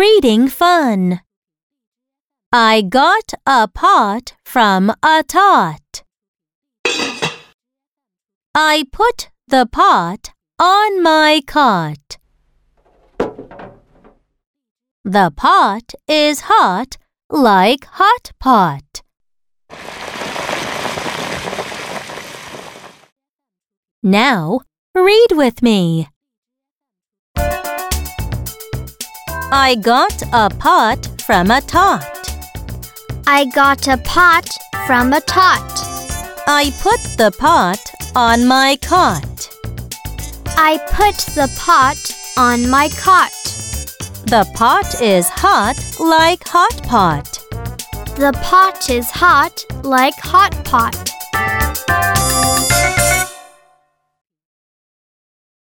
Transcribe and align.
reading 0.00 0.48
fun. 0.48 1.20
I 2.50 2.80
got 2.80 3.34
a 3.46 3.68
pot 3.68 4.32
from 4.42 4.94
a 5.02 5.22
tot. 5.22 6.04
I 8.54 8.86
put 8.90 9.28
the 9.46 9.66
pot 9.70 10.32
on 10.58 11.02
my 11.02 11.42
cot. 11.46 12.16
The 15.04 15.30
pot 15.36 15.92
is 16.08 16.48
hot 16.52 16.96
like 17.28 17.84
hot 18.00 18.32
pot. 18.40 19.02
Now 24.02 24.60
read 24.94 25.32
with 25.32 25.60
me. 25.62 26.08
I 29.52 29.74
got 29.74 30.22
a 30.32 30.48
pot 30.48 31.08
from 31.22 31.50
a 31.50 31.60
tot. 31.60 32.04
I 33.26 33.46
got 33.46 33.88
a 33.88 33.96
pot 33.96 34.48
from 34.86 35.12
a 35.12 35.20
tot. 35.20 35.72
I 36.46 36.70
put 36.80 37.00
the 37.18 37.34
pot 37.36 37.80
on 38.14 38.46
my 38.46 38.78
cot. 38.80 39.50
I 40.56 40.78
put 40.92 41.16
the 41.34 41.50
pot 41.58 41.98
on 42.38 42.70
my 42.70 42.90
cot. 42.90 43.32
The 44.26 44.48
pot 44.54 45.02
is 45.02 45.28
hot 45.28 45.76
like 45.98 46.46
hot 46.46 46.82
pot. 46.84 47.24
The 48.14 48.32
pot 48.44 48.88
is 48.88 49.10
hot 49.10 49.64
like 49.82 50.14
hot 50.14 50.64
pot. 50.64 51.09